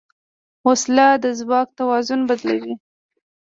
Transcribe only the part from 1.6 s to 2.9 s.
توازن بدلوي